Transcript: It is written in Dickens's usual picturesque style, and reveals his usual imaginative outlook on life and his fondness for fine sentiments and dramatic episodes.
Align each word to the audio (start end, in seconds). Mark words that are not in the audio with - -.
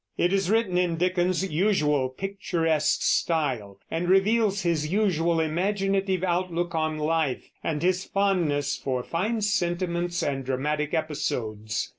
It 0.17 0.33
is 0.33 0.49
written 0.49 0.79
in 0.79 0.97
Dickens's 0.97 1.51
usual 1.51 2.09
picturesque 2.09 3.03
style, 3.03 3.79
and 3.91 4.09
reveals 4.09 4.63
his 4.63 4.91
usual 4.91 5.39
imaginative 5.39 6.23
outlook 6.23 6.73
on 6.73 6.97
life 6.97 7.51
and 7.63 7.83
his 7.83 8.03
fondness 8.05 8.75
for 8.75 9.03
fine 9.03 9.41
sentiments 9.41 10.23
and 10.23 10.43
dramatic 10.43 10.95
episodes. 10.95 11.89